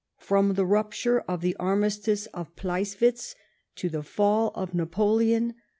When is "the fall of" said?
3.89-4.73